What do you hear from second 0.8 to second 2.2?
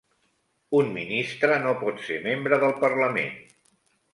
ministre no pot ser